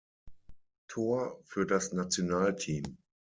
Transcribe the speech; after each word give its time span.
Tor 0.87 1.39
für 1.43 1.67
das 1.67 1.93
Nationalteam. 1.93 2.97